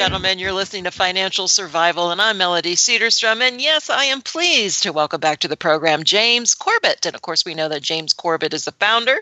[0.00, 0.38] gentlemen.
[0.38, 3.42] You're listening to Financial Survival, and I'm Melody Cedarstrom.
[3.42, 7.04] And yes, I am pleased to welcome back to the program James Corbett.
[7.04, 9.18] And of course, we know that James Corbett is the founder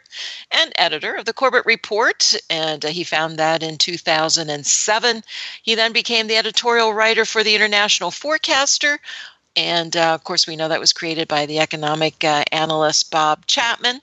[0.53, 5.25] and editor of the Corbett Report, and uh, he found that in 2007.
[5.65, 9.01] He then became the editorial writer for the International Forecaster.
[9.57, 13.47] And uh, of course, we know that was created by the economic uh, analyst Bob
[13.47, 14.01] Chapman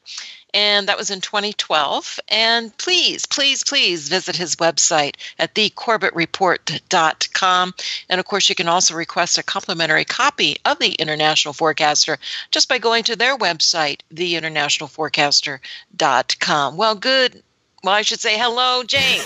[0.55, 2.19] and that was in 2012.
[2.29, 7.73] And please, please, please visit his website at thecorbettreport.com.
[8.09, 12.17] And of course, you can also request a complimentary copy of the International Forecaster
[12.51, 16.77] just by going to their website, theinternationalforecaster.com.
[16.77, 17.43] Well, good
[17.83, 19.23] well, I should say hello, James.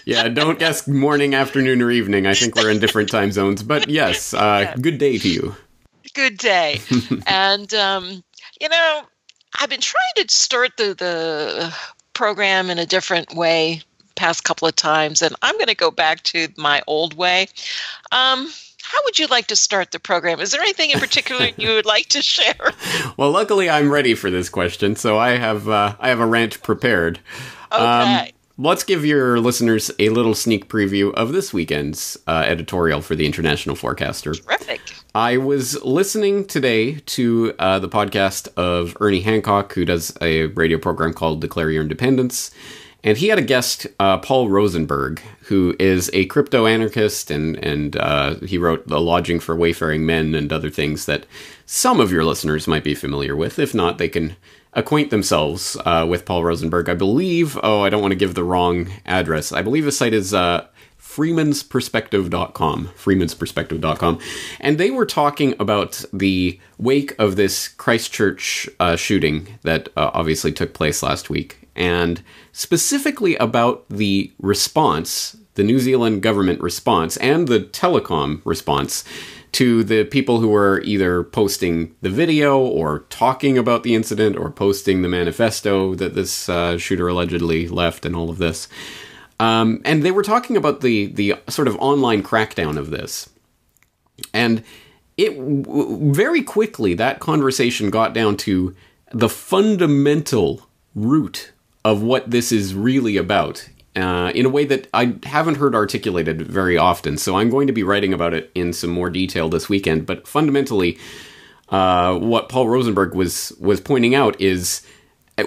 [0.04, 2.26] yeah, don't guess morning, afternoon, or evening.
[2.26, 3.62] I think we're in different time zones.
[3.62, 5.56] But yes, uh, good day to you.
[6.12, 6.82] Good day.
[7.26, 8.22] and, um,
[8.60, 9.04] you know,
[9.60, 11.74] I've been trying to start the the
[12.12, 13.82] program in a different way
[14.14, 17.48] past couple of times, and I'm going to go back to my old way.
[18.12, 18.48] Um,
[18.82, 20.40] how would you like to start the program?
[20.40, 22.54] Is there anything in particular you would like to share?
[23.16, 26.60] Well, luckily I'm ready for this question, so I have uh, I have a rant
[26.62, 27.20] prepared.
[27.72, 27.82] Okay.
[27.82, 33.16] Um, Let's give your listeners a little sneak preview of this weekend's uh, editorial for
[33.16, 34.34] the International Forecaster.
[34.34, 34.80] Terrific.
[35.16, 40.76] I was listening today to uh, the podcast of Ernie Hancock, who does a radio
[40.76, 42.50] program called Declare Your Independence.
[43.04, 47.96] And he had a guest, uh, Paul Rosenberg, who is a crypto anarchist, and and
[47.96, 51.26] uh, he wrote "The Lodging for Wayfaring Men" and other things that
[51.64, 53.60] some of your listeners might be familiar with.
[53.60, 54.34] If not, they can
[54.72, 56.88] acquaint themselves uh, with Paul Rosenberg.
[56.88, 59.52] I believe, oh, I don't want to give the wrong address.
[59.52, 60.66] I believe the site is uh,
[61.14, 64.18] freemansperspective.com, freemansperspective.com.
[64.60, 70.50] And they were talking about the wake of this Christchurch uh, shooting that uh, obviously
[70.52, 72.22] took place last week, and
[72.52, 79.04] specifically about the response, the New Zealand government response, and the telecom response
[79.52, 84.50] to the people who were either posting the video or talking about the incident or
[84.50, 88.66] posting the manifesto that this uh, shooter allegedly left and all of this.
[89.40, 93.28] Um, and they were talking about the the sort of online crackdown of this,
[94.32, 94.62] and
[95.16, 98.74] it very quickly that conversation got down to
[99.12, 101.52] the fundamental root
[101.84, 106.42] of what this is really about uh, in a way that I haven't heard articulated
[106.42, 107.16] very often.
[107.16, 110.06] So I'm going to be writing about it in some more detail this weekend.
[110.06, 110.98] But fundamentally,
[111.68, 114.84] uh, what Paul Rosenberg was was pointing out is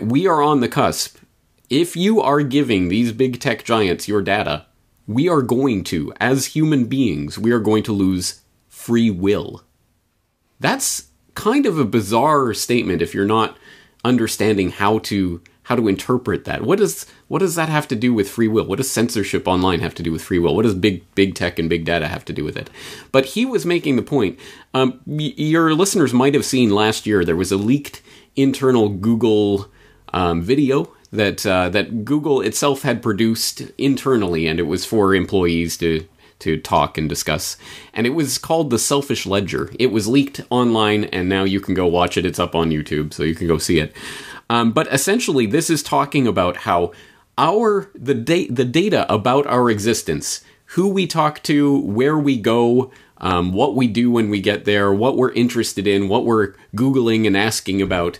[0.01, 1.17] we are on the cusp.
[1.69, 4.67] If you are giving these big tech giants your data,
[5.05, 9.63] we are going to, as human beings, we are going to lose free will.
[10.61, 13.57] That's kind of a bizarre statement if you're not
[14.03, 16.63] understanding how to how to interpret that.
[16.63, 18.65] What does what does that have to do with free will?
[18.65, 20.55] What does censorship online have to do with free will?
[20.55, 22.69] What does big big tech and big data have to do with it?
[23.11, 24.39] But he was making the point.
[24.73, 28.01] Um, your listeners might have seen last year there was a leaked
[28.37, 29.69] internal Google
[30.13, 35.77] um, video that uh, that Google itself had produced internally, and it was for employees
[35.77, 36.07] to
[36.39, 37.57] to talk and discuss.
[37.93, 39.71] And it was called the Selfish Ledger.
[39.79, 42.25] It was leaked online, and now you can go watch it.
[42.25, 43.93] It's up on YouTube, so you can go see it.
[44.49, 46.91] Um, but essentially, this is talking about how
[47.37, 52.91] our the da- the data about our existence, who we talk to, where we go,
[53.17, 57.25] um, what we do when we get there, what we're interested in, what we're googling
[57.25, 58.19] and asking about,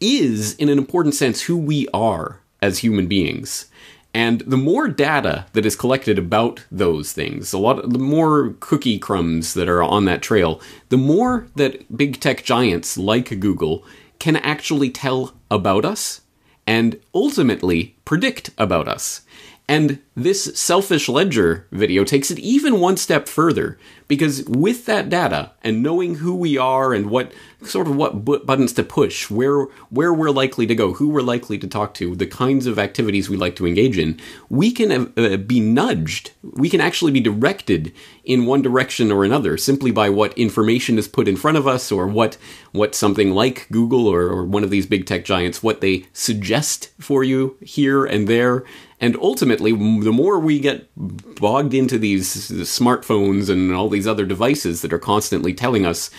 [0.00, 3.66] is in an important sense who we are as human beings.
[4.12, 8.98] And the more data that is collected about those things, a lot the more cookie
[8.98, 13.84] crumbs that are on that trail, the more that big tech giants like Google
[14.18, 16.22] can actually tell about us
[16.66, 19.22] and ultimately predict about us.
[19.68, 25.52] And this selfish ledger video takes it even one step further because with that data
[25.62, 27.32] and knowing who we are and what
[27.62, 31.58] sort of what buttons to push, where where we're likely to go, who we're likely
[31.58, 34.18] to talk to, the kinds of activities we like to engage in,
[34.48, 36.32] we can uh, be nudged.
[36.42, 37.92] We can actually be directed
[38.24, 41.92] in one direction or another simply by what information is put in front of us
[41.92, 42.36] or what
[42.72, 46.90] what something like Google or, or one of these big tech giants what they suggest
[46.98, 48.64] for you here and there
[49.02, 54.82] and ultimately, the more we get bogged into these smartphones and all these other devices
[54.82, 56.10] that are constantly telling us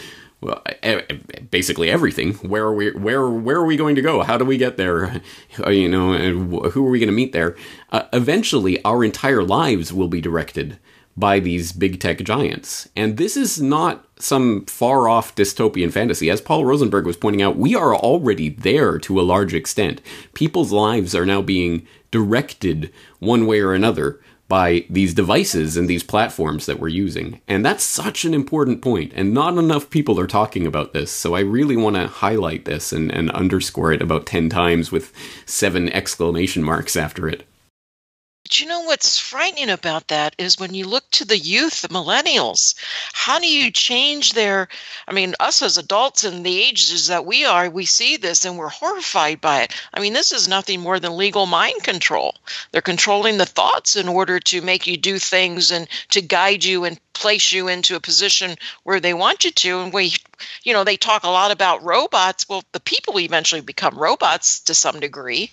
[0.42, 0.64] well,
[1.52, 2.34] basically everything.
[2.36, 2.92] Where are we?
[2.92, 4.24] Where where are we going to go?
[4.24, 5.22] How do we get there?
[5.68, 7.56] You know, and who are we going to meet there?
[7.92, 10.80] Uh, eventually, our entire lives will be directed
[11.16, 16.30] by these big tech giants, and this is not some far off dystopian fantasy.
[16.30, 20.02] As Paul Rosenberg was pointing out, we are already there to a large extent.
[20.34, 24.19] People's lives are now being directed one way or another
[24.52, 27.40] by these devices and these platforms that we're using.
[27.48, 31.10] And that's such an important point, and not enough people are talking about this.
[31.10, 35.13] So I really want to highlight this and, and underscore it about 10 times with
[35.46, 37.48] seven exclamation marks after it.
[38.51, 41.88] But you know what's frightening about that is when you look to the youth, the
[41.88, 42.75] millennials,
[43.13, 44.68] how do you change their?
[45.07, 48.57] I mean, us as adults and the ages that we are, we see this and
[48.57, 49.74] we're horrified by it.
[49.94, 52.36] I mean, this is nothing more than legal mind control.
[52.74, 56.83] They're controlling the thoughts in order to make you do things and to guide you
[56.83, 59.80] and place you into a position where they want you to.
[59.80, 60.15] And we,
[60.63, 62.50] you know, they talk a lot about robots.
[62.50, 65.51] Well, the people eventually become robots to some degree.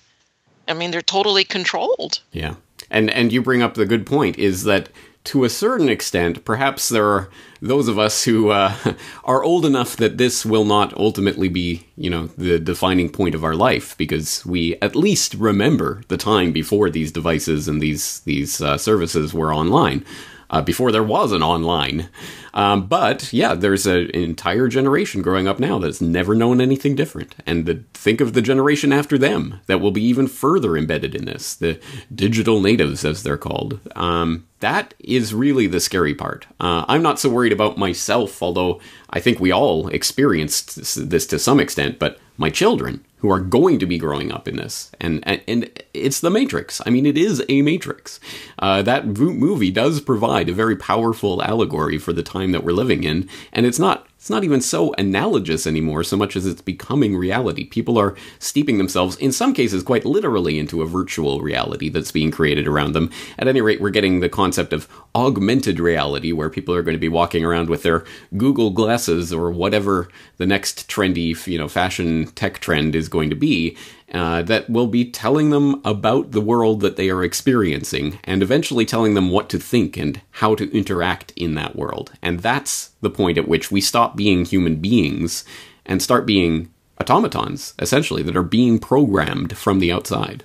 [0.66, 2.18] I mean, they're totally controlled.
[2.32, 2.56] Yeah.
[2.90, 4.88] And and you bring up the good point is that
[5.25, 7.29] to a certain extent, perhaps there are
[7.61, 8.75] those of us who uh,
[9.25, 13.44] are old enough that this will not ultimately be, you know, the defining point of
[13.44, 18.61] our life, because we at least remember the time before these devices and these these
[18.62, 20.05] uh, services were online
[20.50, 22.08] uh, before there was an online.
[22.54, 26.94] Um, but yeah, there's a, an entire generation growing up now that's never known anything
[26.94, 27.34] different.
[27.46, 31.26] And the, think of the generation after them that will be even further embedded in
[31.26, 31.80] this the
[32.14, 33.80] digital natives, as they're called.
[33.94, 36.46] Um, that is really the scary part.
[36.58, 38.80] Uh, I'm not so worried about myself, although
[39.10, 43.40] I think we all experienced this, this to some extent, but my children who are
[43.40, 44.90] going to be growing up in this.
[45.00, 46.80] And, and, and it's the Matrix.
[46.86, 48.20] I mean, it is a Matrix.
[48.58, 53.04] Uh, that movie does provide a very powerful allegory for the time that we're living
[53.04, 53.28] in.
[53.52, 57.64] And it's not it's not even so analogous anymore so much as it's becoming reality.
[57.64, 62.32] People are steeping themselves, in some cases, quite literally into a virtual reality that's being
[62.32, 63.12] created around them.
[63.38, 67.00] At any rate, we're getting the concept of augmented reality, where people are going to
[67.00, 68.04] be walking around with their
[68.36, 73.37] Google glasses or whatever the next trendy, you know, fashion tech trend is going to
[73.37, 73.76] be,
[74.12, 78.84] uh, that will be telling them about the world that they are experiencing and eventually
[78.84, 82.12] telling them what to think and how to interact in that world.
[82.22, 85.44] And that's the point at which we stop being human beings
[85.84, 86.70] and start being
[87.00, 90.44] automatons, essentially, that are being programmed from the outside.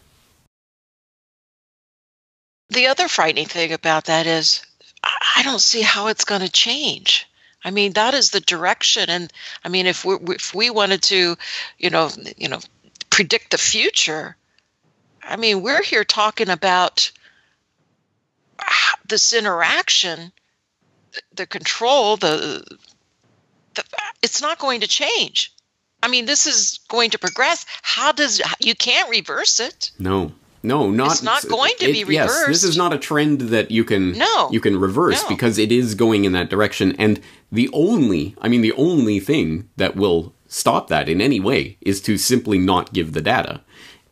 [2.70, 4.66] The other frightening thing about that is
[5.04, 7.28] I don't see how it's going to change.
[7.64, 9.32] I mean, that is the direction, and
[9.64, 11.38] I mean, if we if we wanted to,
[11.78, 12.60] you know, you know,
[13.10, 14.36] predict the future.
[15.22, 17.12] I mean, we're here talking about
[19.08, 20.32] this interaction,
[21.34, 22.66] the control, the,
[23.76, 23.84] the
[24.22, 25.54] it's not going to change.
[26.02, 27.66] I mean, this is going to progress.
[27.82, 29.92] How does you can't reverse it?
[30.00, 30.34] No.
[30.66, 32.40] No, not it's not going to it, be reversed.
[32.40, 35.30] Yes, this is not a trend that you can no, you can reverse no.
[35.30, 37.20] because it is going in that direction and
[37.52, 42.00] the only I mean the only thing that will stop that in any way is
[42.02, 43.62] to simply not give the data.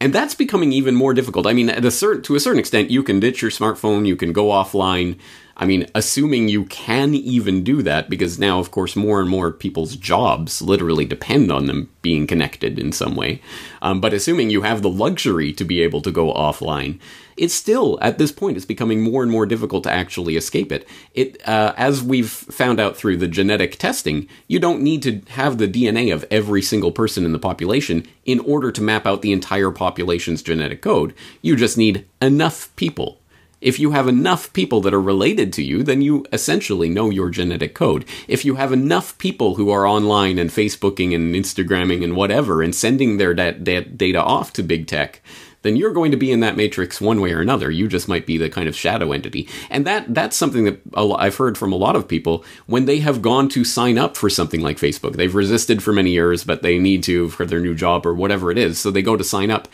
[0.01, 1.45] And that's becoming even more difficult.
[1.45, 4.15] I mean, at a certain, to a certain extent, you can ditch your smartphone, you
[4.15, 5.19] can go offline.
[5.61, 9.51] I mean, assuming you can even do that, because now, of course, more and more
[9.51, 13.43] people's jobs literally depend on them being connected in some way.
[13.83, 16.99] Um, but assuming you have the luxury to be able to go offline,
[17.37, 20.87] it's still at this point it's becoming more and more difficult to actually escape it.
[21.13, 25.59] It uh, as we've found out through the genetic testing, you don't need to have
[25.59, 29.31] the DNA of every single person in the population in order to map out the
[29.31, 31.13] entire population's genetic code.
[31.43, 33.20] You just need enough people
[33.61, 37.29] if you have enough people that are related to you, then you essentially know your
[37.29, 38.05] genetic code.
[38.27, 42.75] If you have enough people who are online and Facebooking and Instagramming and whatever and
[42.75, 45.21] sending their da- da- data off to big tech,
[45.61, 47.69] then you're going to be in that matrix one way or another.
[47.69, 49.47] You just might be the kind of shadow entity.
[49.69, 53.21] And that that's something that I've heard from a lot of people when they have
[53.21, 55.15] gone to sign up for something like Facebook.
[55.15, 58.51] They've resisted for many years, but they need to for their new job or whatever
[58.51, 58.79] it is.
[58.79, 59.67] So they go to sign up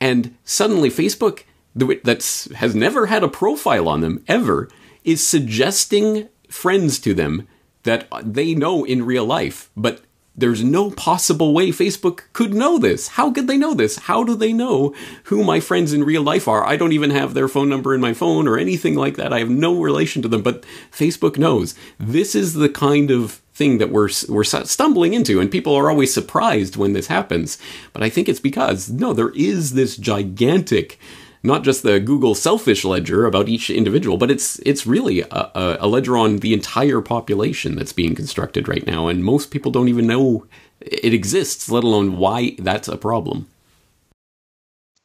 [0.00, 1.42] and suddenly Facebook
[1.74, 4.68] that has never had a profile on them ever
[5.02, 7.48] is suggesting friends to them
[7.82, 10.02] that they know in real life, but
[10.36, 13.08] there's no possible way Facebook could know this.
[13.08, 13.98] How could they know this?
[13.98, 14.92] How do they know
[15.24, 16.66] who my friends in real life are?
[16.66, 19.32] I don't even have their phone number in my phone or anything like that.
[19.32, 21.76] I have no relation to them, but Facebook knows.
[22.00, 26.12] This is the kind of thing that we're we're stumbling into and people are always
[26.12, 27.56] surprised when this happens.
[27.92, 30.98] But I think it's because no, there is this gigantic
[31.44, 35.86] not just the Google selfish ledger about each individual, but it's it's really a, a,
[35.86, 40.06] ledger on the entire population that's being constructed right now, and most people don't even
[40.06, 40.46] know
[40.80, 43.46] it exists, let alone why that's a problem.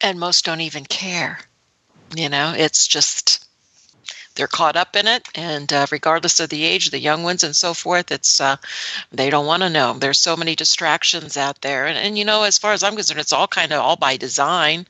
[0.01, 1.39] And most don't even care.
[2.15, 3.45] You know, it's just
[4.39, 7.53] they're caught up in it, and uh, regardless of the age, the young ones and
[7.53, 8.55] so forth, it's uh,
[9.11, 9.91] they don't want to know.
[9.91, 13.19] There's so many distractions out there, and and you know, as far as I'm concerned,
[13.19, 14.87] it's all kind of all by design.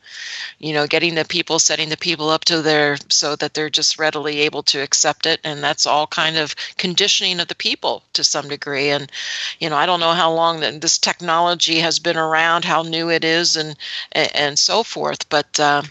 [0.60, 3.98] You know, getting the people, setting the people up to their so that they're just
[3.98, 8.24] readily able to accept it, and that's all kind of conditioning of the people to
[8.24, 8.92] some degree.
[8.92, 9.12] And
[9.60, 13.24] you know, I don't know how long this technology has been around, how new it
[13.24, 13.76] is, and
[14.12, 15.82] and, and so forth, but uh,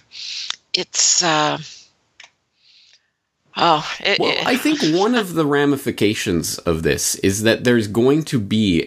[0.72, 1.24] it's.
[1.24, 1.58] Uh,
[3.60, 8.22] Oh, it, well, I think one of the ramifications of this is that there's going
[8.24, 8.86] to be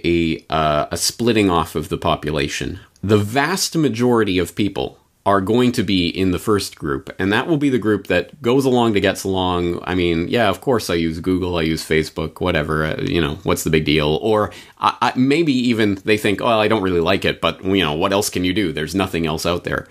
[0.49, 2.79] a uh, a splitting off of the population.
[3.03, 7.47] The vast majority of people are going to be in the first group, and that
[7.47, 9.79] will be the group that goes along to gets along.
[9.83, 12.85] I mean, yeah, of course, I use Google, I use Facebook, whatever.
[12.85, 14.19] Uh, you know, what's the big deal?
[14.21, 17.83] Or I, I, maybe even they think, oh, I don't really like it, but you
[17.83, 18.71] know, what else can you do?
[18.71, 19.87] There's nothing else out there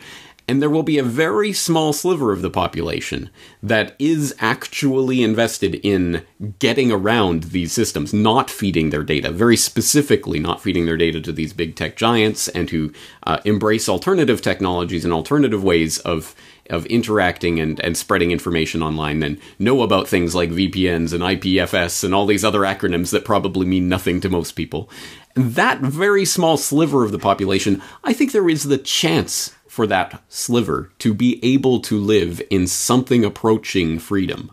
[0.50, 3.30] and there will be a very small sliver of the population
[3.62, 6.26] that is actually invested in
[6.58, 11.30] getting around these systems, not feeding their data, very specifically not feeding their data to
[11.30, 12.92] these big tech giants, and to
[13.28, 16.34] uh, embrace alternative technologies and alternative ways of
[16.68, 22.04] of interacting and, and spreading information online and know about things like VPNs and IPFS
[22.04, 24.88] and all these other acronyms that probably mean nothing to most people.
[25.34, 30.20] That very small sliver of the population, I think there is the chance for that
[30.28, 34.50] sliver to be able to live in something approaching freedom.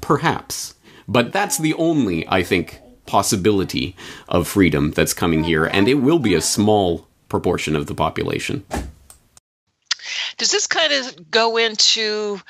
[0.00, 0.74] Perhaps.
[1.08, 3.96] But that's the only, I think, possibility
[4.28, 8.64] of freedom that's coming here, and it will be a small proportion of the population.
[10.38, 12.40] Does this kind of go into,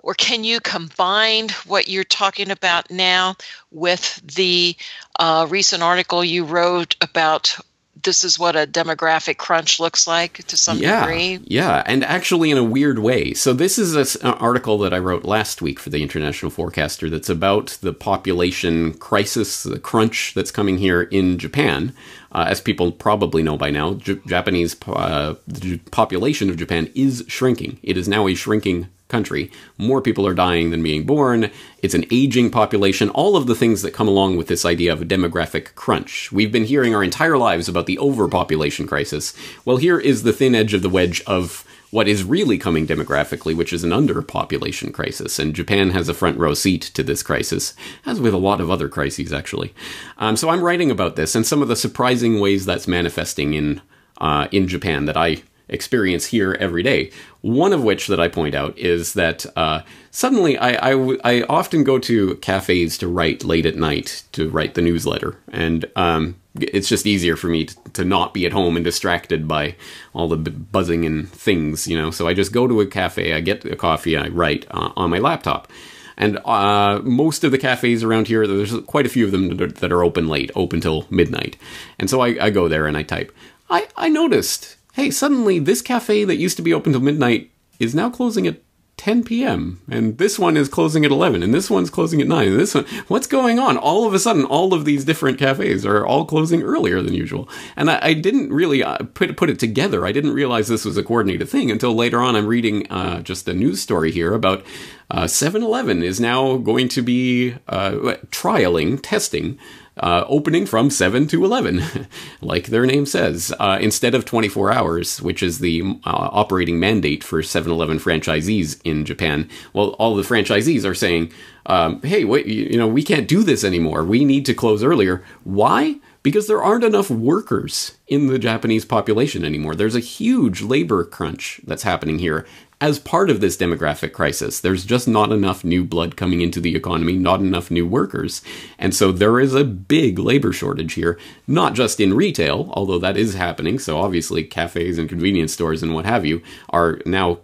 [0.00, 3.34] or can you combine what you're talking about now
[3.70, 4.76] with the
[5.18, 7.56] uh, recent article you wrote about
[8.04, 11.40] this is what a demographic crunch looks like to some yeah, degree.
[11.44, 13.34] Yeah, and actually in a weird way.
[13.34, 17.10] So this is a, an article that I wrote last week for the International Forecaster
[17.10, 21.94] that's about the population crisis, the crunch that's coming here in Japan.
[22.32, 27.24] Uh, as people probably know by now, J- Japanese uh, the population of Japan is
[27.28, 27.78] shrinking.
[27.82, 29.50] It is now a shrinking country.
[29.78, 31.50] More people are dying than being born.
[31.82, 33.10] It's an aging population.
[33.10, 36.32] All of the things that come along with this idea of a demographic crunch.
[36.32, 39.34] We've been hearing our entire lives about the overpopulation crisis.
[39.64, 43.56] Well, here is the thin edge of the wedge of what is really coming demographically,
[43.56, 45.38] which is an underpopulation crisis.
[45.38, 47.72] And Japan has a front row seat to this crisis,
[48.04, 49.72] as with a lot of other crises, actually.
[50.18, 53.80] Um, so I'm writing about this and some of the surprising ways that's manifesting in
[54.20, 57.10] uh, in Japan that I experience here every day.
[57.40, 61.84] One of which that I point out is that uh, suddenly I, I, I, often
[61.84, 66.88] go to cafes to write late at night to write the newsletter, and um, it's
[66.88, 69.76] just easier for me to, to, not be at home and distracted by
[70.12, 72.10] all the buzzing and things, you know.
[72.10, 75.10] So I just go to a cafe, I get a coffee, I write uh, on
[75.10, 75.70] my laptop.
[76.16, 79.92] And uh, most of the cafes around here, there's quite a few of them that
[79.92, 81.56] are open late, open till midnight.
[81.98, 83.34] And so I, I go there and I type.
[83.68, 87.94] I, I noticed hey, suddenly this cafe that used to be open till midnight is
[87.94, 88.60] now closing at
[88.96, 89.82] 10 p.m.
[89.90, 92.76] and this one is closing at 11 and this one's closing at 9 and this
[92.76, 96.24] one what's going on all of a sudden all of these different cafes are all
[96.24, 100.12] closing earlier than usual and i, I didn't really uh, put, put it together i
[100.12, 103.52] didn't realize this was a coordinated thing until later on i'm reading uh, just a
[103.52, 104.64] news story here about
[105.10, 109.58] 7-eleven uh, is now going to be uh, trialing testing
[109.98, 111.82] uh, opening from 7 to 11,
[112.40, 117.22] like their name says, uh, instead of 24 hours, which is the uh, operating mandate
[117.22, 119.48] for 7 Eleven franchisees in Japan.
[119.72, 121.32] Well, all the franchisees are saying,
[121.66, 124.04] um, hey, wait, you know, we can't do this anymore.
[124.04, 125.24] We need to close earlier.
[125.44, 125.96] Why?
[126.22, 129.74] Because there aren't enough workers in the Japanese population anymore.
[129.74, 132.46] There's a huge labor crunch that's happening here
[132.84, 134.60] as part of this demographic crisis.
[134.60, 138.42] There's just not enough new blood coming into the economy, not enough new workers.
[138.78, 143.16] And so there is a big labor shortage here, not just in retail, although that
[143.16, 143.78] is happening.
[143.78, 147.38] So obviously, cafes and convenience stores and what have you are now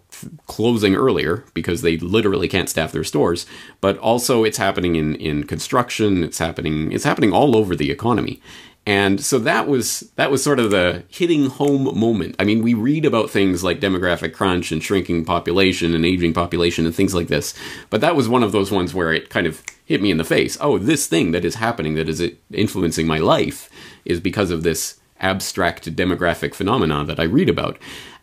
[0.47, 3.47] closing earlier because they literally can't staff their stores
[3.81, 8.43] but also it's happening in in construction it's happening it's happening all over the economy
[8.91, 12.35] and so that was that was sort of the hitting home moment.
[12.41, 16.87] I mean, we read about things like demographic crunch and shrinking population and aging population
[16.87, 17.55] and things like this,
[17.89, 20.25] but that was one of those ones where it kind of hit me in the
[20.25, 20.59] face.
[20.61, 22.21] Oh, this thing that is happening that is
[22.53, 23.71] influencing my life
[24.05, 27.79] is because of this abstract demographic phenomena that I read about.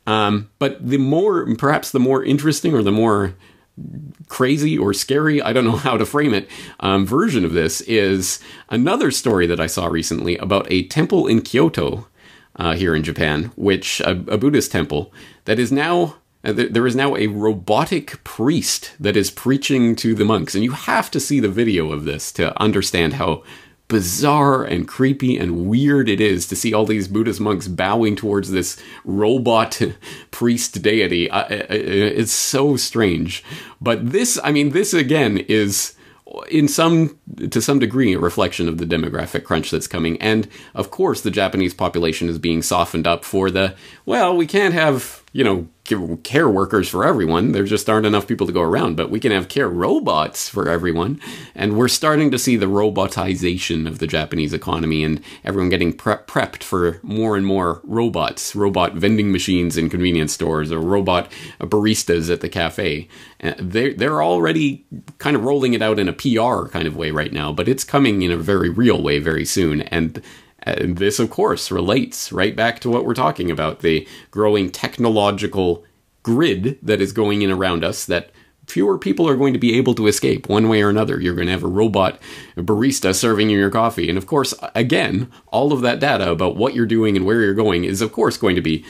[0.06, 3.36] Um, but the more, perhaps the more interesting or the more
[4.28, 8.40] crazy or scary, I don't know how to frame it, um, version of this is
[8.70, 12.08] another story that I saw recently about a temple in Kyoto
[12.56, 15.14] uh, here in Japan, which a, a, Buddhist temple
[15.46, 16.18] that is now.
[16.44, 20.64] Uh, there, there is now a robotic priest that is preaching to the monks, and
[20.64, 23.44] you have to see the video of this to understand how
[23.88, 28.52] bizarre and creepy and weird it is to see all these Buddhist monks bowing towards
[28.52, 29.82] this robot
[30.32, 31.30] priest deity.
[31.32, 33.44] It's so strange.
[33.80, 35.94] But this, I mean, this again is
[36.50, 37.18] in some
[37.52, 41.32] to some degree a reflection of the demographic crunch that's coming and of course the
[41.32, 43.74] japanese population is being softened up for the
[44.06, 45.68] well we can't have you know
[46.24, 47.52] care workers for everyone.
[47.52, 50.70] There just aren't enough people to go around, but we can have care robots for
[50.70, 51.20] everyone.
[51.56, 56.16] And we're starting to see the robotization of the Japanese economy and everyone getting pre-
[56.16, 62.32] prepped for more and more robots, robot vending machines in convenience stores or robot baristas
[62.32, 63.08] at the cafe.
[63.42, 64.86] Uh, they're, they're already
[65.20, 67.84] kind of rolling it out in a PR kind of way right now, but it's
[67.84, 69.82] coming in a very real way very soon.
[69.84, 70.22] And
[70.72, 75.84] and this, of course, relates right back to what we're talking about the growing technological
[76.24, 78.32] grid that is going in around us that
[78.68, 81.20] fewer people are going to be able to escape one way or another.
[81.20, 82.20] You're going to have a robot
[82.58, 84.10] barista serving you your coffee.
[84.10, 87.54] And of course, again, all of that data about what you're doing and where you're
[87.54, 88.86] going is, of course, going to be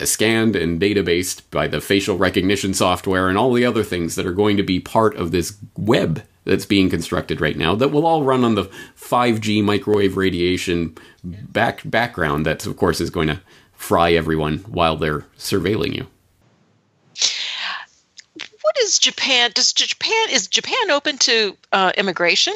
[0.00, 4.26] uh, scanned and databased by the facial recognition software and all the other things that
[4.26, 8.06] are going to be part of this web that's being constructed right now that will
[8.06, 8.64] all run on the
[8.98, 10.96] 5G microwave radiation
[11.52, 13.40] back background that of course is going to
[13.74, 16.06] fry everyone while they're surveilling you.
[18.62, 19.50] What is Japan?
[19.54, 22.54] Does Japan is Japan open to uh, immigration?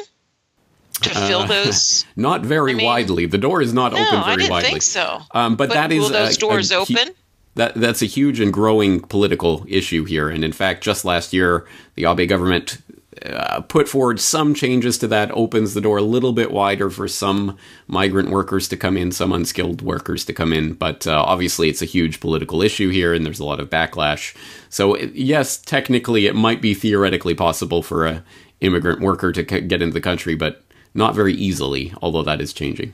[1.01, 2.05] to fill uh, those?
[2.15, 3.25] not very I mean, widely.
[3.25, 4.69] The door is not no, open very I didn't widely.
[4.69, 5.21] think so.
[5.31, 7.09] Um, but, but, that is will those a, doors a, open?
[7.55, 10.29] That that's a huge and growing political issue here.
[10.29, 12.77] And in fact, just last year, the Abe government
[13.25, 17.07] uh, put forward some changes to that, opens the door a little bit wider for
[17.07, 20.73] some migrant workers to come in, some unskilled workers to come in.
[20.73, 24.35] But uh, obviously, it's a huge political issue here, and there's a lot of backlash.
[24.69, 28.23] So, yes, technically, it might be theoretically possible for a
[28.61, 31.93] immigrant worker to c- get into the country, but not very easily.
[32.01, 32.93] Although that is changing.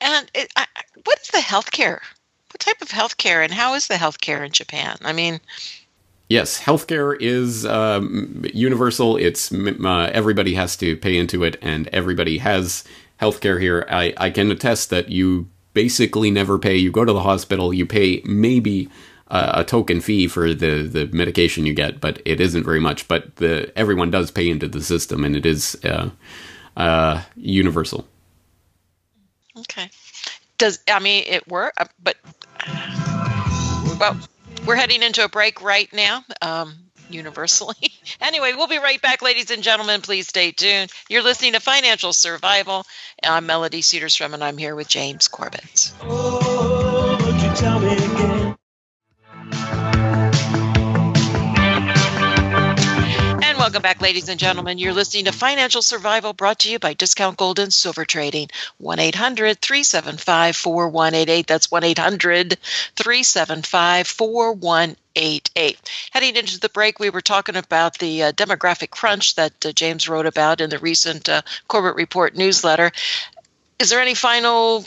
[0.00, 0.66] And it, I,
[1.04, 2.00] what is the healthcare?
[2.50, 4.96] What type of healthcare, and how is the healthcare in Japan?
[5.02, 5.40] I mean
[6.32, 9.18] Yes, healthcare is um, universal.
[9.18, 12.84] It's uh, everybody has to pay into it, and everybody has
[13.20, 13.86] healthcare here.
[13.90, 16.74] I, I can attest that you basically never pay.
[16.74, 18.88] You go to the hospital, you pay maybe
[19.28, 23.08] uh, a token fee for the, the medication you get, but it isn't very much.
[23.08, 26.08] But the everyone does pay into the system, and it is uh,
[26.78, 28.08] uh universal.
[29.58, 29.90] Okay.
[30.56, 31.74] Does I mean it work?
[31.76, 32.16] Uh, but
[34.00, 34.16] well
[34.66, 36.24] we're heading into a break right now.
[36.40, 36.74] Um,
[37.10, 37.76] universally.
[38.20, 40.00] anyway, we'll be right back, ladies and gentlemen.
[40.00, 40.90] Please stay tuned.
[41.08, 42.84] You're listening to Financial Survival.
[43.22, 45.92] I'm Melody Cedarstrom, and I'm here with James Corbett.
[46.02, 47.18] Oh,
[53.62, 54.76] welcome back, ladies and gentlemen.
[54.76, 58.48] You're listening to Financial Survival brought to you by Discount Gold and Silver Trading.
[58.78, 61.46] 1 800 375 4188.
[61.46, 62.58] That's 1 800
[62.96, 65.90] 375 4188.
[66.10, 70.08] Heading into the break, we were talking about the uh, demographic crunch that uh, James
[70.08, 72.90] wrote about in the recent uh, Corbett Report newsletter.
[73.78, 74.84] Is there any final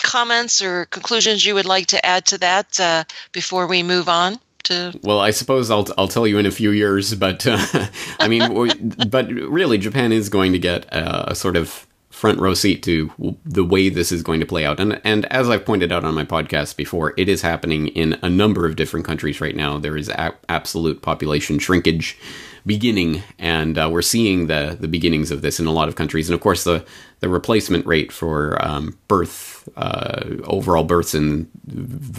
[0.00, 4.38] comments or conclusions you would like to add to that uh, before we move on?
[4.62, 8.28] To well i suppose i'll, I'll tell you in a few years but uh, i
[8.28, 12.82] mean but really japan is going to get a, a, sort of front row seat
[12.84, 16.04] to the way this is going to play out and and as i've pointed out
[16.04, 19.78] on my podcast before it is happening in a number of different countries right now
[19.78, 22.18] there is a- absolute population shrinkage
[22.66, 26.28] beginning, and uh, we're seeing the the beginnings of this in a lot of countries.
[26.28, 26.84] And of course, the
[27.20, 31.48] the replacement rate for um, birth uh, overall births in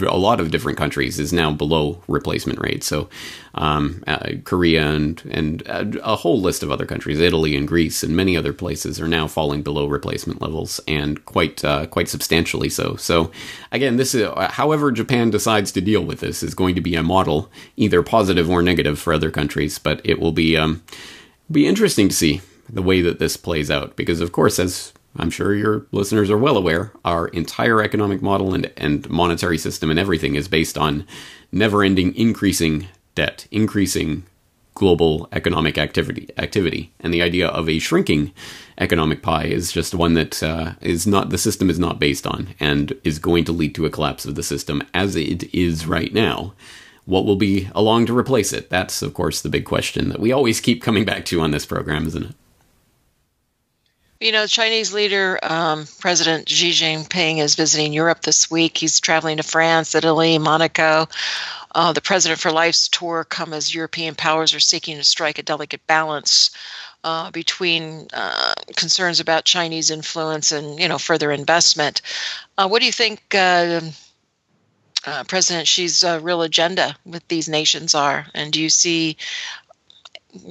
[0.06, 2.82] a lot of different countries is now below replacement rate.
[2.82, 3.08] So
[3.54, 8.16] um, uh, Korea and and a whole list of other countries, Italy and Greece and
[8.16, 12.96] many other places, are now falling below replacement levels and quite uh, quite substantially so.
[12.96, 13.30] So
[13.72, 17.02] again, this is however Japan decides to deal with this is going to be a
[17.02, 20.82] model, either positive or negative for other countries, but it will be um,
[21.50, 25.30] be interesting to see the way that this plays out because of course as I'm
[25.30, 29.98] sure your listeners are well aware, our entire economic model and, and monetary system and
[29.98, 31.06] everything is based on
[31.52, 34.24] never ending increasing debt, increasing
[34.74, 36.92] global economic activity activity.
[36.98, 38.32] And the idea of a shrinking
[38.78, 42.48] economic pie is just one that uh, is not the system is not based on
[42.58, 46.12] and is going to lead to a collapse of the system as it is right
[46.12, 46.54] now.
[47.04, 48.68] What will be along to replace it?
[48.68, 51.66] That's of course the big question that we always keep coming back to on this
[51.66, 52.34] program isn't it
[54.20, 58.78] you know, Chinese leader um, President Xi Jinping is visiting Europe this week.
[58.78, 61.08] He's traveling to France, Italy, Monaco.
[61.74, 65.42] uh, the President for Life's tour come as European powers are seeking to strike a
[65.42, 66.50] delicate balance
[67.02, 72.00] uh, between uh, concerns about Chinese influence and you know further investment.
[72.56, 73.80] Uh, what do you think uh,
[75.06, 79.16] uh, President Xi's real agenda with these nations are, and do you see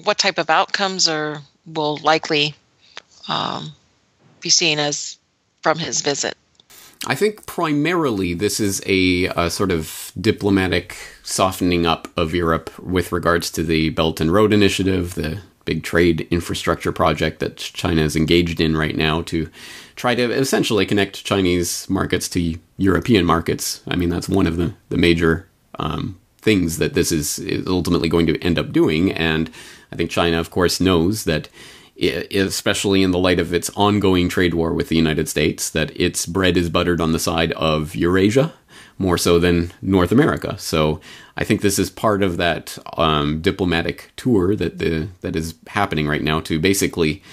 [0.04, 2.54] what type of outcomes are will likely
[3.28, 3.74] um,
[4.42, 5.18] be seen as
[5.62, 6.36] from his visit?
[7.06, 13.12] I think primarily this is a, a, sort of diplomatic softening up of Europe with
[13.12, 18.16] regards to the Belt and Road Initiative, the big trade infrastructure project that China is
[18.16, 19.50] engaged in right now to
[19.96, 23.82] try to essentially connect Chinese markets to European markets.
[23.88, 25.48] I mean, that's one of the, the major
[25.80, 29.12] um, things that this is, is ultimately going to end up doing.
[29.12, 29.50] And
[29.92, 31.50] I think China, of course, knows that
[32.00, 36.26] especially in the light of its ongoing trade war with the United States, that its
[36.26, 38.54] bread is buttered on the side of Eurasia
[38.98, 40.58] more so than North America.
[40.58, 41.02] So
[41.36, 46.08] I think this is part of that um, diplomatic tour that the that is happening
[46.08, 47.24] right now to basically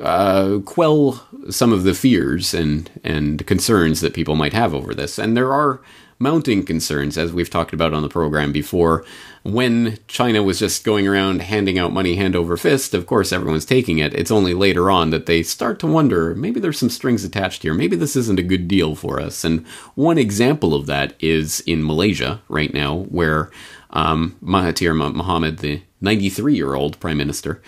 [0.00, 5.18] uh, quell some of the fears and and concerns that people might have over this.
[5.18, 5.80] And there are
[6.18, 9.04] mounting concerns, as we've talked about on the program before.
[9.42, 13.64] When China was just going around handing out money hand over fist, of course everyone's
[13.64, 14.12] taking it.
[14.14, 17.72] It's only later on that they start to wonder maybe there's some strings attached here.
[17.72, 19.42] Maybe this isn't a good deal for us.
[19.42, 23.50] And one example of that is in Malaysia right now, where
[23.90, 27.62] um, Mahathir Mohamad, the 93 year old prime minister,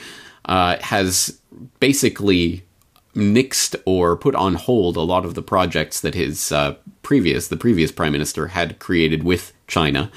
[0.45, 1.41] uh, has
[1.81, 2.65] basically
[3.15, 7.57] nixed or put on hold a lot of the projects that his uh, previous, the
[7.57, 10.11] previous prime minister, had created with China.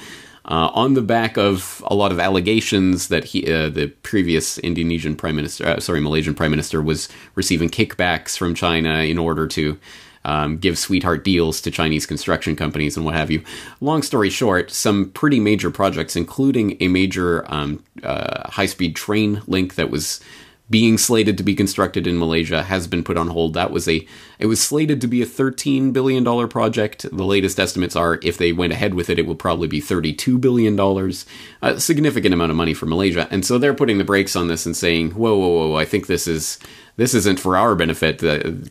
[0.48, 5.16] Uh, on the back of a lot of allegations that he, uh, the previous Indonesian
[5.16, 9.76] prime minister, uh, sorry, Malaysian prime minister, was receiving kickbacks from China in order to
[10.24, 13.42] um, give sweetheart deals to Chinese construction companies and what have you.
[13.80, 19.42] Long story short, some pretty major projects, including a major um, uh, high speed train
[19.46, 20.20] link that was
[20.68, 23.54] being slated to be constructed in Malaysia has been put on hold.
[23.54, 24.06] That was a
[24.38, 27.02] it was slated to be a 13 billion dollar project.
[27.10, 30.38] The latest estimates are if they went ahead with it it will probably be 32
[30.38, 31.24] billion dollars.
[31.62, 33.28] A significant amount of money for Malaysia.
[33.30, 36.06] And so they're putting the brakes on this and saying, "Whoa, whoa, whoa, I think
[36.06, 36.58] this is
[36.96, 38.22] this isn't for our benefit.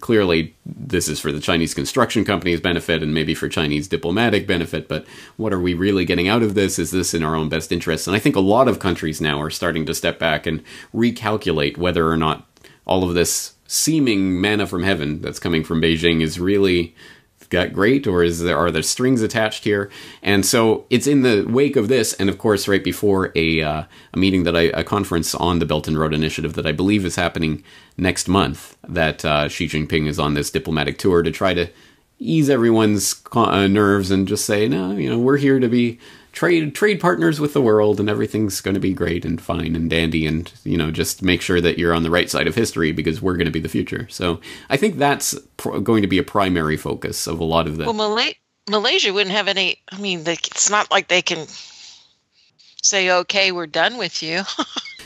[0.01, 4.87] Clearly, this is for the Chinese construction company's benefit and maybe for Chinese diplomatic benefit.
[4.87, 5.05] But
[5.37, 6.79] what are we really getting out of this?
[6.79, 8.07] Is this in our own best interest?
[8.07, 11.77] And I think a lot of countries now are starting to step back and recalculate
[11.77, 12.47] whether or not
[12.85, 16.95] all of this seeming manna from heaven that's coming from Beijing is really
[17.49, 19.89] got great or is there are there strings attached here?
[20.21, 23.83] And so it's in the wake of this and of course right before a uh,
[24.13, 27.05] a meeting that I a conference on the Belt and Road Initiative that I believe
[27.05, 27.63] is happening
[27.97, 31.67] next month that uh, Xi Jinping is on this diplomatic tour to try to
[32.19, 35.99] ease everyone's uh, nerves and just say no you know we're here to be
[36.35, 39.89] trade trade partners with the world and everything's going to be great and fine and
[39.89, 42.91] dandy and you know just make sure that you're on the right side of history
[42.91, 44.05] because we're going to be the future.
[44.09, 47.77] So i think that's pr- going to be a primary focus of a lot of
[47.77, 48.37] the well Malay-
[48.69, 51.47] malaysia wouldn't have any i mean they, it's not like they can
[52.83, 54.43] say okay we're done with you.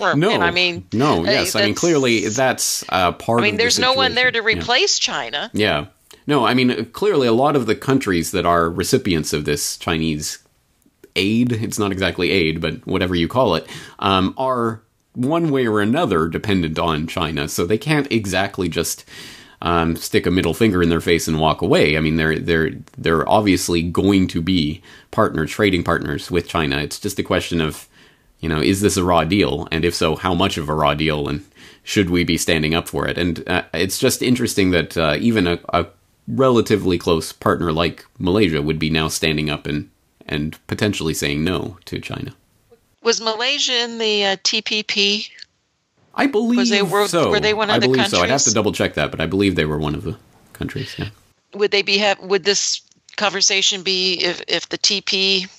[0.02, 3.76] Or, no i mean no yes i mean clearly that's uh, part i mean there's
[3.76, 5.14] the no one there to replace yeah.
[5.14, 5.52] china.
[5.54, 5.88] Yeah.
[6.26, 10.38] No, I mean, clearly, a lot of the countries that are recipients of this Chinese
[11.16, 13.68] aid, it's not exactly aid, but whatever you call it,
[14.00, 14.82] um, are
[15.14, 17.48] one way or another dependent on China.
[17.50, 19.06] So they can't exactly just
[19.62, 21.98] um, stick a middle finger in their face and walk away.
[21.98, 26.78] I mean, they're they're they're obviously going to be partners, trading partners with China.
[26.78, 27.88] It's just a question of,
[28.40, 30.94] you know, is this a raw deal, and if so, how much of a raw
[30.94, 31.46] deal, and
[31.84, 33.18] should we be standing up for it?
[33.18, 35.88] And uh, it's just interesting that uh, even a, a
[36.28, 39.90] relatively close partner like Malaysia would be now standing up and
[40.30, 42.34] and potentially saying no to China.
[43.04, 45.30] Was Malaysia in the uh, TPP?
[46.16, 47.30] I believe they, were, so.
[47.30, 48.12] Were they one of I the countries?
[48.12, 48.22] so.
[48.22, 50.18] I'd have to double check that, but I believe they were one of the
[50.54, 50.96] countries.
[50.98, 51.10] Yeah.
[51.54, 52.20] Would they be have?
[52.20, 52.82] Would this
[53.16, 55.50] conversation be if if the TP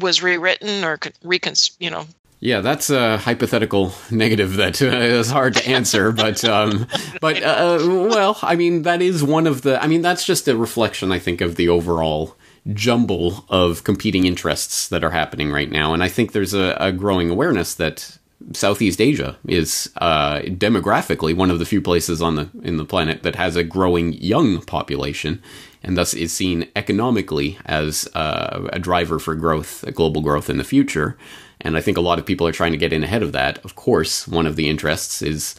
[0.00, 1.54] was rewritten or recon?
[1.78, 2.06] You know,
[2.40, 6.86] yeah, that's a hypothetical negative that uh, is hard to answer, but um,
[7.20, 9.82] but uh, well, I mean that is one of the.
[9.82, 12.36] I mean that's just a reflection, I think, of the overall
[12.74, 15.94] jumble of competing interests that are happening right now.
[15.94, 18.18] And I think there's a, a growing awareness that
[18.52, 23.22] Southeast Asia is uh, demographically one of the few places on the in the planet
[23.22, 25.42] that has a growing young population,
[25.82, 30.64] and thus is seen economically as uh, a driver for growth, global growth in the
[30.64, 31.18] future.
[31.60, 33.58] And I think a lot of people are trying to get in ahead of that.
[33.64, 35.56] Of course, one of the interests is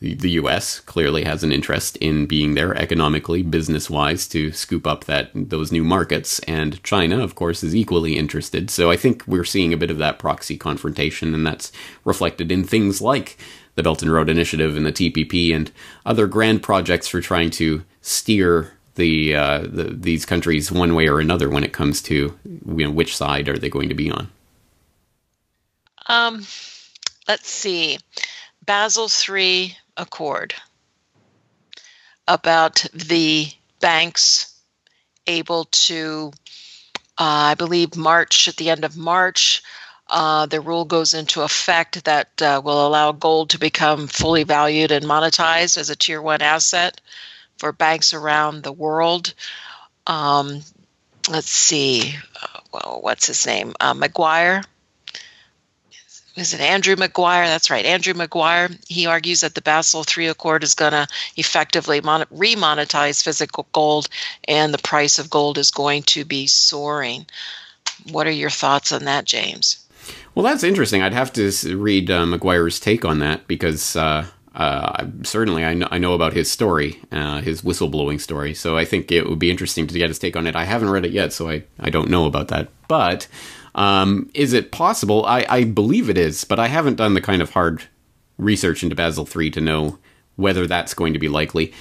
[0.00, 0.80] the U.S.
[0.80, 5.84] clearly has an interest in being there economically, business-wise, to scoop up that those new
[5.84, 8.70] markets, and China, of course, is equally interested.
[8.70, 11.70] So I think we're seeing a bit of that proxy confrontation, and that's
[12.04, 13.36] reflected in things like
[13.74, 15.70] the Belt and Road Initiative and the TPP and
[16.06, 21.20] other grand projects for trying to steer the, uh, the these countries one way or
[21.20, 24.30] another when it comes to you know which side are they going to be on.
[26.06, 26.46] Um,
[27.28, 27.98] let's see,
[28.66, 30.54] Basel three Accord
[32.26, 33.48] about the
[33.80, 34.54] banks
[35.26, 36.32] able to,
[37.18, 39.62] uh, I believe, March at the end of March.
[40.08, 44.90] Uh, the rule goes into effect that uh, will allow gold to become fully valued
[44.90, 47.00] and monetized as a tier one asset
[47.58, 49.34] for banks around the world.
[50.06, 50.62] Um,
[51.28, 53.74] let's see, uh, well, what's his name?
[53.78, 54.64] Uh, Maguire
[56.36, 57.46] is it Andrew Maguire?
[57.46, 58.70] That's right, Andrew Maguire.
[58.88, 64.08] He argues that the Basel III Accord is going to effectively mon- remonetize physical gold,
[64.46, 67.26] and the price of gold is going to be soaring.
[68.10, 69.84] What are your thoughts on that, James?
[70.34, 71.02] Well, that's interesting.
[71.02, 75.88] I'd have to read uh, Maguire's take on that because uh, uh, certainly I know,
[75.90, 78.54] I know, about his story, uh, his whistleblowing story.
[78.54, 80.56] So I think it would be interesting to get his take on it.
[80.56, 82.68] I haven't read it yet, so I, I don't know about that.
[82.88, 83.26] But
[83.74, 85.24] um, is it possible?
[85.26, 87.84] I, I believe it is, but I haven't done the kind of hard
[88.38, 89.98] research into Basel III to know
[90.36, 91.72] whether that's going to be likely.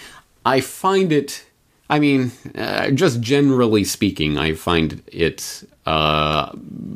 [0.45, 1.45] I find it.
[1.89, 6.51] I mean, uh, just generally speaking, I find it uh,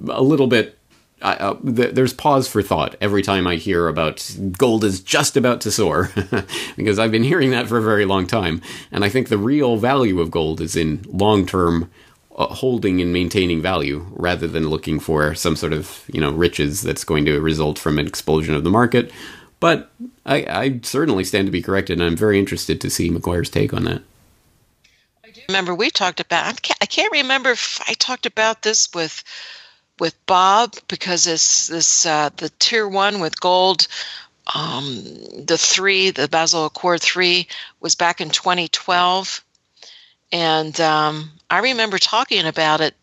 [0.10, 0.78] a little bit.
[1.22, 5.62] Uh, th- there's pause for thought every time I hear about gold is just about
[5.62, 6.12] to soar,
[6.76, 9.78] because I've been hearing that for a very long time, and I think the real
[9.78, 11.88] value of gold is in long-term uh,
[12.36, 17.04] holding and maintaining value rather than looking for some sort of you know riches that's
[17.04, 19.12] going to result from an explosion of the market.
[19.60, 19.92] But
[20.26, 23.74] I, I certainly stand to be corrected, and I'm very interested to see Maguire's take
[23.74, 24.02] on that.
[25.24, 26.46] I do remember we talked about.
[26.46, 29.24] I can't, I can't remember if I talked about this with
[30.00, 33.88] with Bob because this this uh, the tier one with gold.
[34.54, 35.02] Um,
[35.46, 37.48] the three, the Basel Accord three,
[37.80, 39.43] was back in 2012,
[40.34, 42.96] and um, I remember talking about it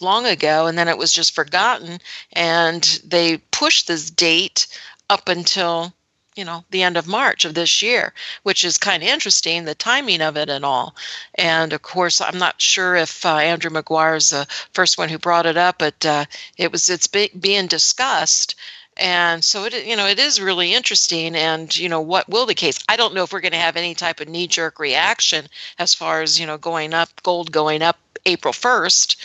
[0.00, 1.98] long ago and then it was just forgotten
[2.32, 4.68] and they pushed this date
[5.10, 5.92] up until
[6.36, 9.74] you know the end of march of this year which is kind of interesting the
[9.74, 10.94] timing of it and all.
[11.34, 15.18] And of course i'm not sure if uh, Andrew Maguire is the first one who
[15.18, 18.54] brought it up but uh, it was it's be- being discussed
[18.96, 22.54] and so it you know it is really interesting and you know what will the
[22.54, 25.46] case i don't know if we're going to have any type of knee jerk reaction
[25.78, 29.16] as far as you know going up gold going up april 1st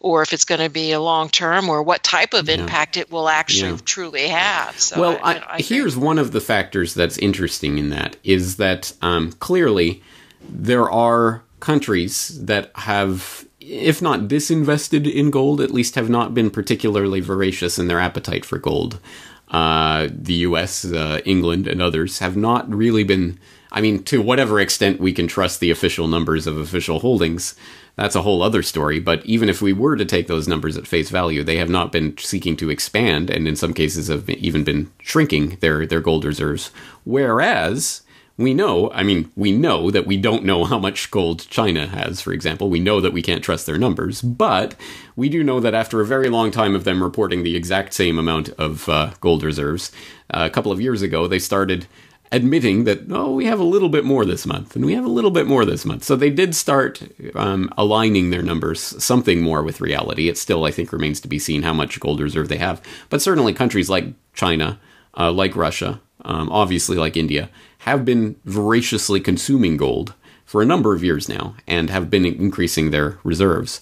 [0.00, 2.56] or if it's going to be a long term or what type of yeah.
[2.56, 3.78] impact it will actually yeah.
[3.84, 7.78] truly have so well I, I, I here's think- one of the factors that's interesting
[7.78, 10.02] in that is that um, clearly
[10.48, 16.50] there are countries that have if not disinvested in gold, at least have not been
[16.50, 18.98] particularly voracious in their appetite for gold.
[19.48, 23.38] Uh, the U.S., uh, England, and others have not really been.
[23.72, 27.54] I mean, to whatever extent we can trust the official numbers of official holdings,
[27.94, 28.98] that's a whole other story.
[28.98, 31.92] But even if we were to take those numbers at face value, they have not
[31.92, 36.24] been seeking to expand, and in some cases have even been shrinking their their gold
[36.24, 36.70] reserves.
[37.04, 38.02] Whereas
[38.40, 42.20] we know, I mean, we know that we don't know how much gold China has,
[42.22, 42.70] for example.
[42.70, 44.74] We know that we can't trust their numbers, but
[45.14, 48.18] we do know that after a very long time of them reporting the exact same
[48.18, 49.92] amount of uh, gold reserves,
[50.32, 51.86] uh, a couple of years ago, they started
[52.32, 55.08] admitting that, oh, we have a little bit more this month, and we have a
[55.08, 56.04] little bit more this month.
[56.04, 57.02] So they did start
[57.34, 60.28] um, aligning their numbers something more with reality.
[60.28, 62.80] It still, I think, remains to be seen how much gold reserve they have.
[63.10, 64.80] But certainly countries like China,
[65.18, 70.94] uh, like Russia, um, obviously like India, have been voraciously consuming gold for a number
[70.94, 73.80] of years now and have been increasing their reserves.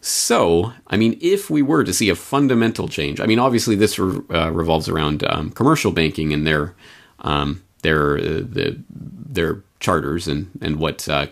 [0.00, 3.98] So, I mean, if we were to see a fundamental change, I mean, obviously this
[3.98, 6.74] re- uh, revolves around um, commercial banking and their
[7.20, 11.26] um, their uh, the, their charters and and what uh,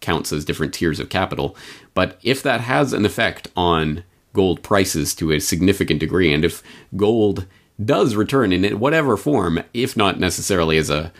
[0.00, 1.56] counts as different tiers of capital.
[1.94, 6.62] But if that has an effect on gold prices to a significant degree, and if
[6.96, 7.46] gold
[7.84, 11.12] does return in whatever form, if not necessarily as a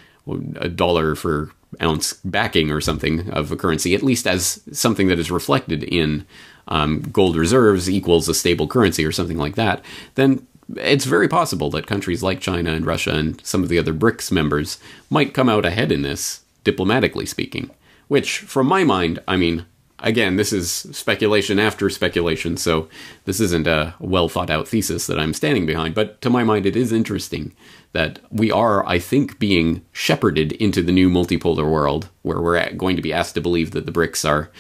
[0.57, 5.19] a dollar for ounce backing or something of a currency, at least as something that
[5.19, 6.25] is reflected in
[6.69, 10.47] um, gold reserves equals a stable currency or something like that, then
[10.77, 14.31] it's very possible that countries like China and Russia and some of the other BRICS
[14.31, 14.79] members
[15.11, 17.71] might come out ahead in this, diplomatically speaking.
[18.09, 19.65] Which, from my mind, I mean,
[20.03, 22.89] again, this is speculation after speculation, so
[23.25, 25.95] this isn't a well thought out thesis that I'm standing behind.
[25.95, 27.55] But to my mind, it is interesting
[27.93, 32.97] that we are, I think, being shepherded into the new multipolar world where we're going
[32.97, 34.51] to be asked to believe that the BRICS are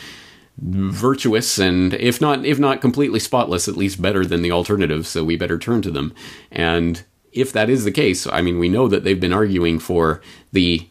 [0.59, 5.25] virtuous and if not if not completely spotless at least better than the alternative so
[5.25, 6.15] we better turn to them
[6.51, 10.21] and if that is the case i mean we know that they've been arguing for
[10.53, 10.87] the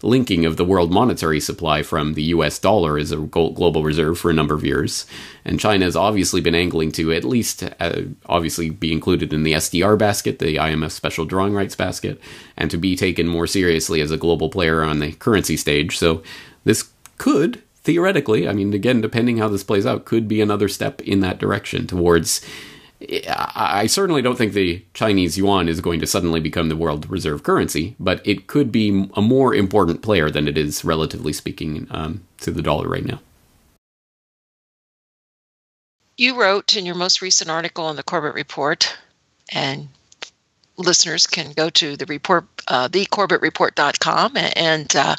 [0.00, 4.30] de-linking of the world monetary supply from the US dollar as a global reserve for
[4.30, 5.06] a number of years
[5.44, 9.52] and China has obviously been angling to at least uh, obviously be included in the
[9.52, 12.20] SDR basket the IMF special drawing rights basket
[12.56, 16.22] and to be taken more seriously as a global player on the currency stage so
[16.64, 21.00] this could theoretically, I mean, again, depending how this plays out, could be another step
[21.00, 22.44] in that direction towards.
[23.10, 27.42] I certainly don't think the Chinese yuan is going to suddenly become the world reserve
[27.42, 32.22] currency, but it could be a more important player than it is, relatively speaking, um,
[32.40, 33.20] to the dollar right now.
[36.18, 38.98] You wrote in your most recent article in the Corbett Report,
[39.50, 39.88] and
[40.78, 45.16] listeners can go to the report, uh, thecorbettreport.com, and uh,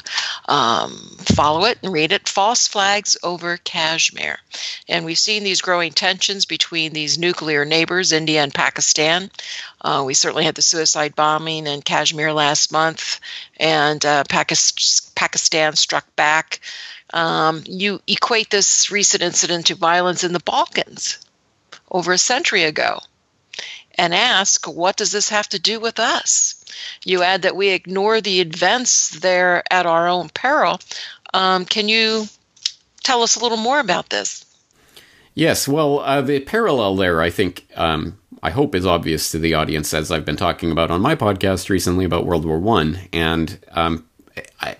[0.48, 0.90] um,
[1.34, 2.28] follow it and read it.
[2.28, 4.38] False flags over Kashmir,
[4.88, 9.30] and we've seen these growing tensions between these nuclear neighbors, India and Pakistan.
[9.82, 13.20] Uh, we certainly had the suicide bombing in Kashmir last month,
[13.58, 16.60] and uh, Pakistan struck back.
[17.12, 21.18] Um, you equate this recent incident to violence in the Balkans
[21.90, 23.00] over a century ago
[23.96, 26.64] and ask, what does this have to do with us?
[27.04, 30.80] You add that we ignore the events there at our own peril.
[31.34, 32.26] Um, can you
[33.02, 34.44] tell us a little more about this?
[35.34, 39.54] Yes, well, uh, the parallel there, I think, um, I hope is obvious to the
[39.54, 43.58] audience, as I've been talking about on my podcast recently about World War One, and
[43.70, 44.06] um,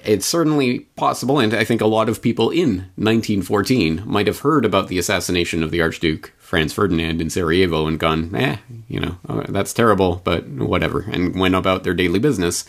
[0.05, 4.65] it's certainly possible, and I think a lot of people in 1914 might have heard
[4.65, 8.57] about the assassination of the Archduke Franz Ferdinand in Sarajevo and gone, eh,
[8.89, 12.65] you know, oh, that's terrible, but whatever, and went about their daily business.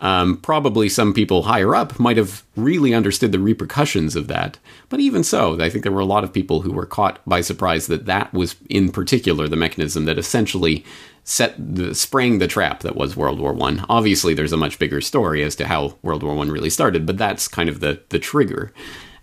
[0.00, 4.58] Um, probably some people higher up might have really understood the repercussions of that.
[4.88, 7.40] But even so, I think there were a lot of people who were caught by
[7.40, 10.84] surprise that that was, in particular, the mechanism that essentially
[11.24, 13.84] set the, sprang the trap that was World War One.
[13.88, 17.18] Obviously, there's a much bigger story as to how World War One really started, but
[17.18, 18.72] that's kind of the the trigger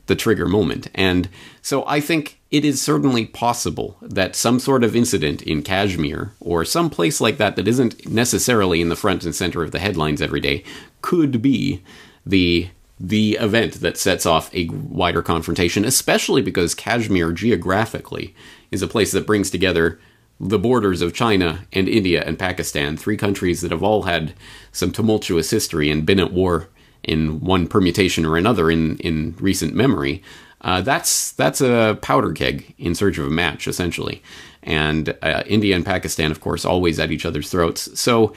[0.08, 0.90] the trigger moment.
[0.94, 1.30] And
[1.62, 6.66] so I think it is certainly possible that some sort of incident in Kashmir or
[6.66, 10.22] some place like that that isn't necessarily in the front and center of the headlines
[10.22, 10.64] every day
[11.02, 11.82] could be
[12.26, 18.36] the the event that sets off a wider confrontation, especially because Kashmir geographically
[18.70, 20.00] is a place that brings together
[20.42, 24.34] the borders of China and India and Pakistan, three countries that have all had
[24.72, 26.68] some tumultuous history and been at war
[27.04, 30.24] in one permutation or another in, in recent memory,
[30.62, 34.22] uh, that's that's a powder keg in search of a match, essentially.
[34.64, 38.00] And uh, India and Pakistan, of course, always at each other's throats.
[38.00, 38.34] So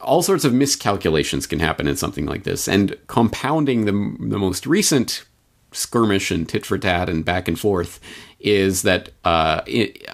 [0.00, 2.68] all sorts of miscalculations can happen in something like this.
[2.68, 5.24] And compounding the, the most recent
[5.72, 8.00] skirmish and tit for tat and back and forth
[8.40, 9.62] is that uh,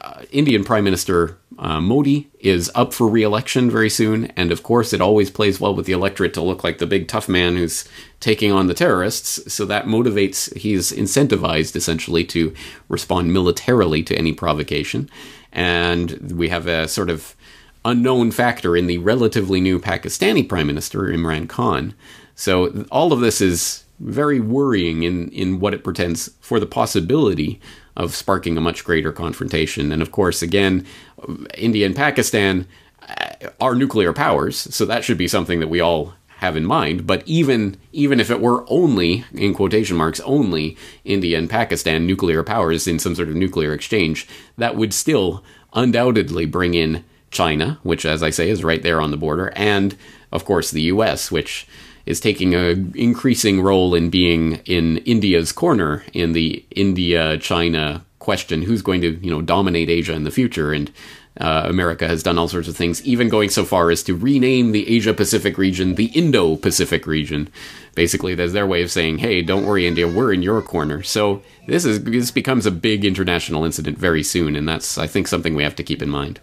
[0.02, 4.92] uh Indian Prime Minister uh, Modi is up for re-election very soon, and of course,
[4.92, 7.88] it always plays well with the electorate to look like the big tough man who's
[8.20, 9.52] taking on the terrorists.
[9.52, 12.54] So that motivates; he's incentivized essentially to
[12.88, 15.08] respond militarily to any provocation,
[15.52, 17.36] and we have a sort of
[17.84, 21.94] unknown factor in the relatively new Pakistani prime minister Imran Khan.
[22.34, 27.60] So all of this is very worrying in in what it pretends for the possibility
[27.96, 29.90] of sparking a much greater confrontation.
[29.90, 30.86] And of course, again,
[31.56, 32.66] India and Pakistan
[33.08, 37.06] uh, are nuclear powers, so that should be something that we all have in mind.
[37.06, 42.42] But even even if it were only, in quotation marks, only India and Pakistan nuclear
[42.42, 48.04] powers in some sort of nuclear exchange, that would still undoubtedly bring in China, which,
[48.04, 49.96] as I say, is right there on the border, and
[50.30, 51.66] of course the U.S., which
[52.06, 58.62] is taking an increasing role in being in India's corner in the India China question
[58.62, 60.90] who's going to you know dominate Asia in the future and
[61.40, 64.70] uh, America has done all sorts of things, even going so far as to rename
[64.70, 67.48] the Asia Pacific region the Indo Pacific region.
[67.94, 71.42] Basically, that's their way of saying, "Hey, don't worry, India, we're in your corner." So
[71.66, 75.54] this is this becomes a big international incident very soon, and that's I think something
[75.54, 76.40] we have to keep in mind.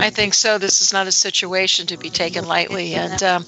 [0.00, 0.58] I think so.
[0.58, 3.46] This is not a situation to be taken lightly, and um,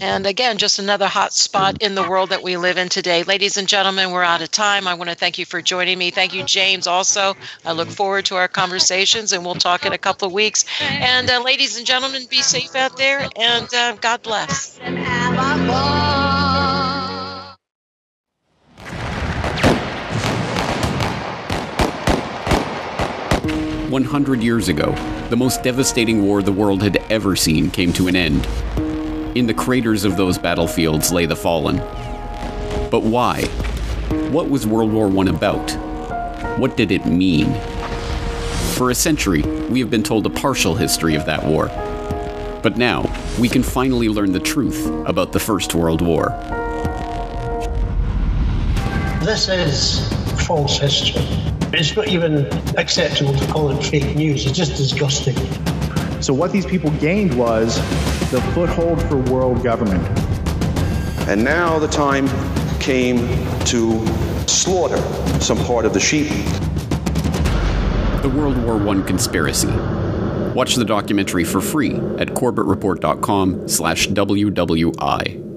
[0.00, 3.22] and again, just another hot spot in the world that we live in today.
[3.22, 4.88] Ladies and gentlemen, we're out of time.
[4.88, 6.10] I want to thank you for joining me.
[6.10, 6.86] Thank you, James.
[6.86, 10.64] Also, I look forward to our conversations, and we'll talk in a couple of weeks.
[10.80, 14.78] And uh, ladies and gentlemen, be safe out there, and uh, God bless.
[23.90, 24.94] One hundred years ago
[25.30, 28.44] the most devastating war the world had ever seen came to an end.
[29.36, 31.76] In the craters of those battlefields lay the fallen.
[32.90, 33.44] But why?
[34.32, 35.70] What was World War I about?
[36.58, 37.54] What did it mean?
[38.74, 41.68] For a century, we have been told a partial history of that war.
[42.60, 43.08] But now,
[43.38, 46.30] we can finally learn the truth about the First World War.
[49.22, 50.12] This is
[50.44, 51.49] false history.
[51.72, 52.46] It's not even
[52.76, 54.44] acceptable to call it fake news.
[54.44, 55.36] It's just disgusting.
[56.20, 57.76] So, what these people gained was
[58.30, 60.06] the foothold for world government.
[61.28, 62.28] And now the time
[62.80, 63.18] came
[63.66, 64.04] to
[64.46, 64.98] slaughter
[65.40, 66.28] some part of the sheep.
[68.22, 69.70] The World War I Conspiracy.
[70.54, 75.49] Watch the documentary for free at corbettreport.com slash WWI.